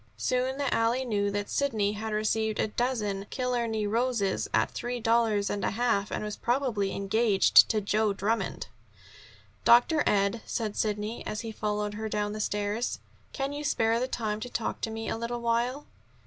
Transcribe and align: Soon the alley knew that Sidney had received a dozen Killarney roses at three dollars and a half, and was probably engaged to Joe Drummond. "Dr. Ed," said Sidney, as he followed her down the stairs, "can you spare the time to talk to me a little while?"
Soon 0.17 0.57
the 0.57 0.73
alley 0.73 1.05
knew 1.05 1.29
that 1.29 1.47
Sidney 1.47 1.91
had 1.91 2.11
received 2.11 2.57
a 2.59 2.67
dozen 2.69 3.27
Killarney 3.29 3.85
roses 3.85 4.47
at 4.51 4.71
three 4.71 4.99
dollars 4.99 5.47
and 5.47 5.63
a 5.63 5.69
half, 5.69 6.09
and 6.09 6.23
was 6.23 6.35
probably 6.35 6.91
engaged 6.91 7.69
to 7.69 7.81
Joe 7.81 8.11
Drummond. 8.11 8.65
"Dr. 9.63 10.03
Ed," 10.07 10.41
said 10.47 10.75
Sidney, 10.75 11.23
as 11.27 11.41
he 11.41 11.51
followed 11.51 11.93
her 11.93 12.09
down 12.09 12.33
the 12.33 12.39
stairs, 12.39 12.97
"can 13.31 13.53
you 13.53 13.63
spare 13.63 13.99
the 13.99 14.07
time 14.07 14.39
to 14.39 14.49
talk 14.49 14.81
to 14.81 14.89
me 14.89 15.07
a 15.07 15.15
little 15.17 15.39
while?" 15.41 15.85